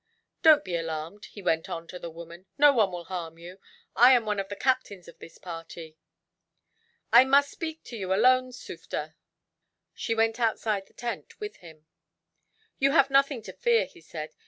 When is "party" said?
5.37-5.95